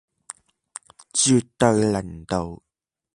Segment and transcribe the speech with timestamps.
[1.13, 2.63] 絕對零度